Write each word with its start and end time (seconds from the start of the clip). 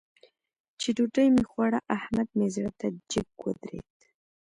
چې 0.79 0.89
ډوډۍ 0.95 1.27
مې 1.35 1.43
خوړه؛ 1.51 1.79
احمد 1.97 2.27
مې 2.37 2.47
زړه 2.55 2.71
ته 2.79 2.87
جګ 3.11 3.29
ودرېد. 3.43 3.87